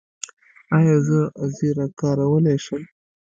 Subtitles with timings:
[0.77, 1.19] ایا زه
[1.55, 2.83] زیره کارولی شم؟